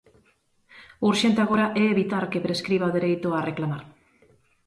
[1.03, 3.83] O urxente agora é evitar que prescriba o dereito a reclamar.